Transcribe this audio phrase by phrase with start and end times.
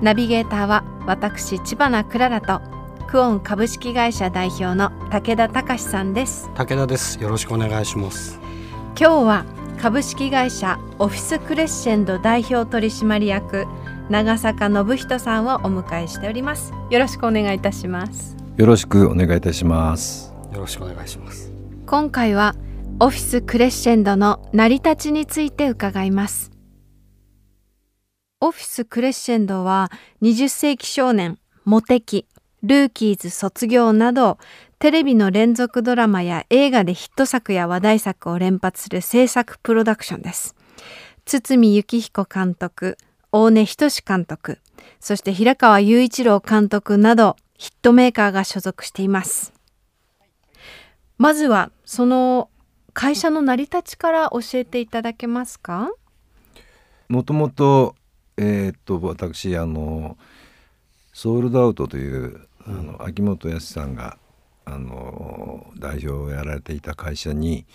[0.00, 2.60] ナビゲーターは私千葉なクララと
[3.08, 6.48] クオン株式会社代表の武田隆さんです。
[6.54, 7.20] 武田です。
[7.20, 8.38] よろしくお願いします。
[8.98, 9.44] 今日は
[9.80, 13.66] 株式会社オフィスクレッシェンド代表取締役
[14.08, 16.72] 長坂信人さんをお迎えしております。
[16.90, 18.36] よろしくお願いいたします。
[18.56, 20.32] よろしくお願いいたします。
[20.52, 21.50] よろしくお願いします。
[21.86, 22.54] 今回は
[23.00, 26.50] オフィスクレッシェンドの成り立ちについて伺います
[28.40, 29.90] オフィスクレッシェンドは
[30.22, 32.24] 20世紀少年モテキ
[32.62, 34.38] ルーキーズ卒業など
[34.78, 40.54] テレビの連続ドラマや映画でヒット作や話題作を連発する制作プロダクションです。
[41.24, 42.96] 堤幸彦監督
[43.32, 44.60] 大根仁監督
[45.00, 49.52] そして平川雄一郎監督などヒットメーカーが所属しています。
[51.16, 52.50] まずはその
[52.92, 55.90] 会社の成り立ちから教えていただけますか？
[57.08, 57.96] もともと
[58.38, 60.16] えー、っと私あの
[61.12, 64.16] ソールドアウトというあの秋元康さんが
[64.64, 67.66] あの代表をやられていた会社に、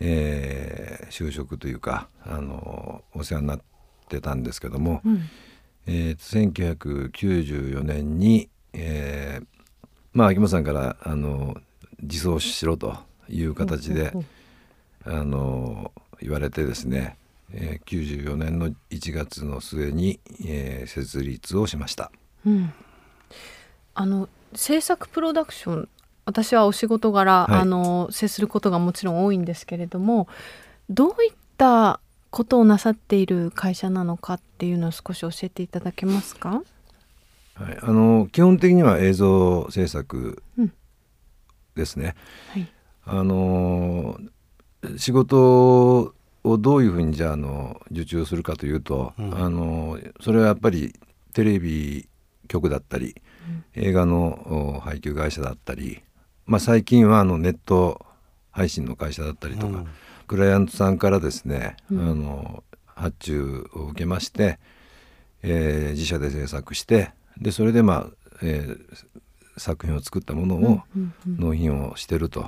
[0.00, 3.60] えー、就職というかあのお世話になっ
[4.08, 5.22] てたんですけども、うん。
[5.86, 9.46] えー、1994年に、えー、
[10.12, 11.56] まあ秋元さんからあの
[12.00, 12.96] 自走しろと
[13.28, 14.12] いう形で、
[15.04, 17.16] あの言われてですね、
[17.54, 22.10] えー、94年の1月の末に、えー、設立をしました。
[22.46, 22.72] うん、
[23.94, 25.88] あの制作プロダクション
[26.24, 30.28] 私はお仕事柄、はい、あの接することがもちろん多いんですけれども
[30.88, 36.62] どういったことをなさっている会社なのかっていうのを少し教えていただけますか、
[37.54, 40.42] はい、あの基本的には映像制作
[41.74, 42.14] ですね。
[42.56, 42.72] うん、はい、
[43.04, 44.18] あの
[44.96, 46.14] 仕事
[46.44, 50.94] をどういうふうにじゃあの受注するかというと、うん、あのそれはやっぱり
[51.34, 52.08] テレビ
[52.48, 53.14] 局だったり、
[53.76, 56.02] うん、映画の配給会社だったり、
[56.46, 58.04] まあ、最近はあのネット
[58.50, 59.84] 配信の会社だったりとか、
[60.26, 64.58] クライアントさんからですね、あの発注を受けまして、
[65.42, 68.06] えー、自社で制作してでそれでまあ、
[68.42, 68.76] えー、
[69.56, 70.80] 作品を作ったものを
[71.26, 72.46] 納品をしてると、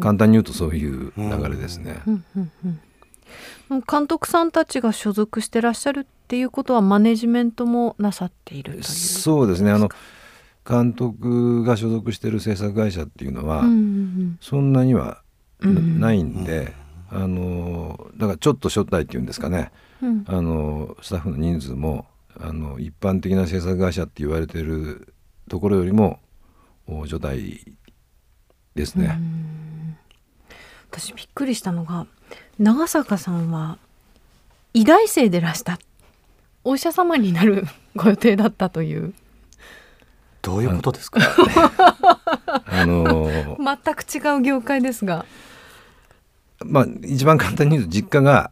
[0.00, 2.02] 簡単に言うとそういう流れですね。
[3.90, 9.70] 監督さんたちが所属してらっしゃるっていうことはマネジメントもなさっているというそうですね。
[9.70, 9.88] あの
[10.68, 13.64] 監督が所属してる制作会社っていうのは、
[14.40, 15.22] そんなには
[15.60, 16.72] ないんで、
[17.10, 19.70] あのだからちょっと初代っていうんですかね、
[20.02, 22.06] うん、あのスタッフの人数も
[22.40, 25.12] あの一般的な制作会社って言われてる
[25.48, 26.20] ところよりも
[26.86, 27.76] 初代
[28.74, 29.18] ですね。
[30.92, 32.06] 私びっくりしたのが
[32.58, 33.78] 長坂さんは
[34.74, 35.78] 医大生でらした。
[36.64, 37.64] お医者様になる
[37.96, 39.14] ご予定だったという。
[40.42, 41.20] どういうことですか？
[42.66, 45.24] あのー、全く違う業界ですが。
[46.62, 48.50] まあ一番簡単に言うと実家が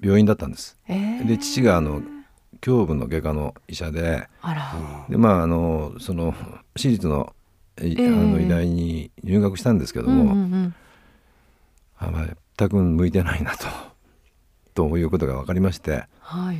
[0.00, 2.02] 病院だったんです、えー、で父があの
[2.66, 4.28] 胸部の外科の医者で。
[5.10, 6.34] でまああのその
[6.74, 7.34] 私立の,、
[7.76, 10.74] えー、あの医大に入学したんですけども、うんうんうん
[12.06, 12.26] あまあ、
[12.58, 13.66] 全く向いてないなと。
[14.74, 16.58] ということが分かりまして、はい、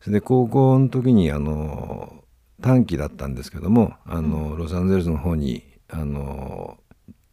[0.00, 2.22] それで高校の時にあの
[2.62, 6.78] 短期だったんですけどもあの、ロサンゼルスの方にあの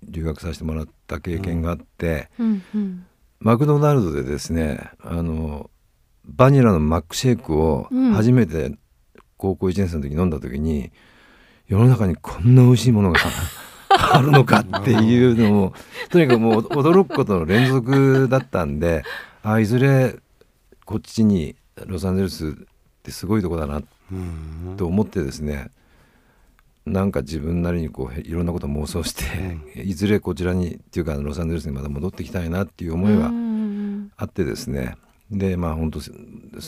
[0.04, 3.06] 留学させてもらった経験があって、うんうん、
[3.40, 5.70] マクドナルドでですねあの
[6.26, 8.76] バニラのマックシェイクを初めて
[9.38, 10.92] 高校1年生の時に飲んだ時に、
[11.68, 13.20] 世の中にこんな美味しいものが
[14.14, 15.74] あるのかっていうのも
[16.10, 19.04] とにかくもう驚くことの連続だったんで
[19.44, 20.16] あいずれ
[20.86, 21.56] こっちに
[21.86, 22.52] ロサンゼルスっ
[23.04, 23.82] てすごいとこだな
[24.78, 25.70] と思ってですね
[26.86, 29.24] なんか自分なりにこういろんなことを妄想して、
[29.82, 33.30] いずれこちらにっていうかロサンゼルスにまた戻ってきたいなっていう思いは
[34.16, 34.96] あってですね。
[35.30, 36.12] でまあ本当す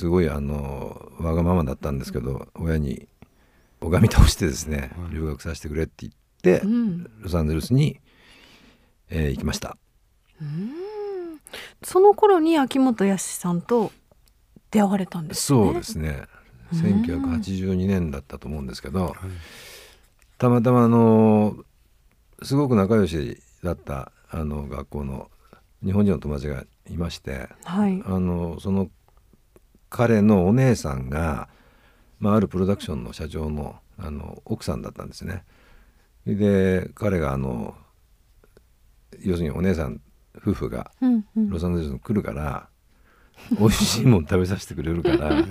[0.07, 3.07] ごいあのわがままだったんですけど親に
[3.79, 7.99] 拝み倒してですね留学させてくれって言って、ロサンゼルスに、
[9.09, 9.77] えー、行きました。
[11.83, 13.91] その頃に秋元康さんと
[14.71, 16.23] 出会われたんです、ね、そうですね。
[16.73, 19.15] 1982年だったと思うんですけど、
[20.37, 21.57] たまたまあの
[22.43, 25.29] すごく仲良しだったあの学校の
[25.83, 28.89] 日本人の友達がいまして、はい、あのその
[29.89, 31.49] 彼のお姉さんが、
[32.19, 35.43] まあ、あるプロダクションの社長のあの奥さんだったんですね。
[36.25, 37.75] で彼があの
[39.21, 40.01] 要するにお姉さん
[40.37, 40.91] 夫婦が
[41.35, 42.69] ロサンゼルスに来るから、
[43.51, 45.43] うんうん、美味しいもん食べさせてくれるから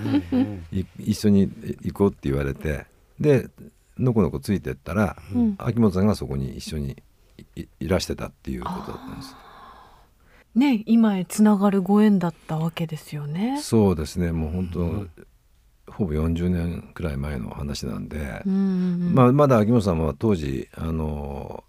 [0.99, 1.43] 一緒に
[1.82, 2.87] 行こうって言われて
[3.20, 3.49] で
[3.99, 7.03] のこのこついてったら、うん、秋元さんがそこに一緒に
[7.81, 9.35] いらしてたっていうことだったんです。
[10.55, 13.61] ね今へつながるご縁だったわけですよね。
[13.61, 14.32] そうですね。
[14.32, 15.11] もう本当、うん、
[15.99, 18.56] ほぼ40年くらい前の話なんで、うんう
[19.11, 21.65] んまあ、まだ秋元さんは当時あの、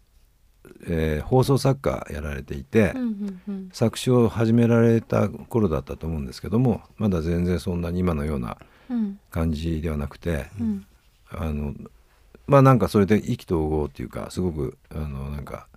[0.88, 8.60] えー、放送作家やられていて、うんうんうん、作詞を始められた頃だったと思うんですけどもまだ全然そんなに今のような
[9.32, 10.86] 感じではなくて、うん、
[11.32, 11.74] あの
[12.46, 15.68] まあなんかそれで意気投合っていうかすごくあのなんか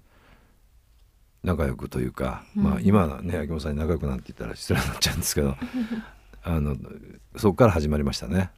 [1.43, 5.57] 仲良くというか、うん、まあ今はね秋元さんに仲良くなんて言ったら失礼になっちゃうんですけど
[6.45, 6.77] あの
[7.37, 8.51] そこから始まりましたね。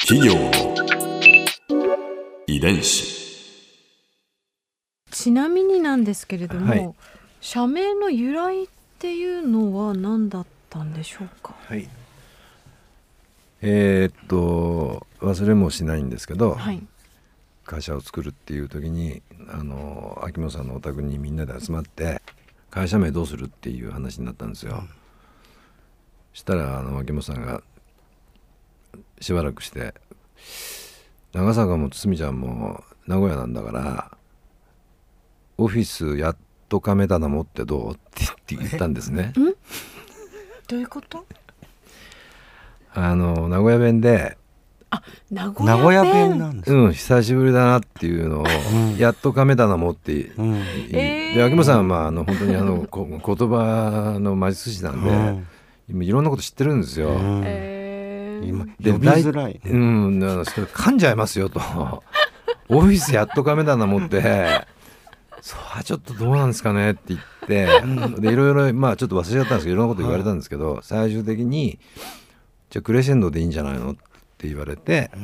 [0.00, 0.34] 企業。
[2.48, 3.20] 遺伝子。
[5.12, 6.94] ちなみになんですけれども、はい、
[7.40, 8.66] 社名の由来っ
[8.98, 11.54] ていうのは何だったんでしょうか？
[11.66, 11.88] はい。
[13.62, 16.82] えー、っと忘れもしないんですけど、はい、
[17.64, 22.22] 会社を作るっていう時にあの秋元さんのお宅にみんなで集まって
[22.70, 24.76] 会社名どうするっていう話になったんですよ。
[24.80, 24.88] うん、
[26.32, 27.62] したらあの秋元さんが
[29.20, 29.94] しばらくして
[31.32, 34.16] 「長坂も堤ちゃんも名古屋なんだから
[35.58, 36.36] オフィスやっ
[36.68, 37.96] と亀棚持ってどう?」っ
[38.46, 39.32] て言ったんですね。
[40.68, 41.26] どういうこと？
[42.94, 44.38] あの名古屋弁で
[44.90, 46.38] あ名古屋弁。
[46.38, 48.46] なんですうん久しぶりだなっていうのを、
[48.98, 55.10] やっと亀棚持って、うん、で秋元さんはまああの本当にあの こ言葉の魔術師なんで、
[55.92, 57.10] うん、いろんなこと知ってるんですよ。
[57.10, 57.42] うん。
[57.44, 61.60] えー、今呼びづらい、うん、それ噛んじゃいますよと。
[62.68, 64.66] オフィスやっと亀棚持って。
[65.42, 71.78] そうはちょっとどうなんですかねって言ってでいろいろまあちょっと忘れちゃったんですけどいろんなこと言われたんですけど最終的に
[72.68, 74.00] じゃあクレッシェンドでいいんじゃないのって
[74.48, 75.18] 言われて、う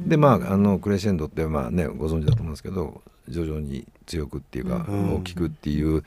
[0.00, 6.04] ん、でまああのクレッシェンドってまあねご存知だと思うんですけど徐々に強くっていうか、大きくっていう、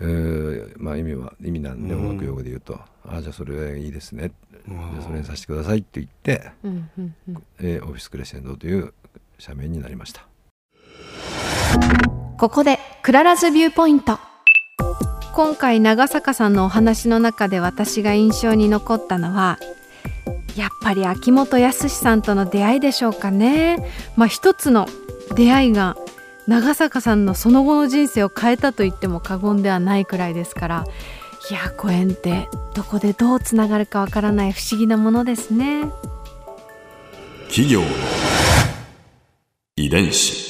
[0.00, 4.32] えー、まあ意味は意味なんで音楽用語で言うと、ああじゃあそれいいですね、
[4.68, 6.52] じゃそれにさせてくださいって言って、
[7.60, 8.92] えー、オフィスクレッシェンドという
[9.38, 10.26] 社名になりました。
[12.36, 14.18] ここで Clara's Viewpoint。
[15.34, 19.58] 今回長坂さんのお話の中で私が印象に残ったのは
[20.56, 23.90] やっぱり秋元康さんとの出会いでしょうかね。
[24.16, 24.86] まあ、一つの
[25.34, 25.96] 出会いが
[26.46, 30.84] 長坂さんのその後の人生を変えたと言っても過言ではないくらいですから
[31.50, 35.84] いやご縁ってどこでどうつながるかわからない不思議なものですね。
[37.48, 37.82] 企業
[39.76, 40.49] 遺伝子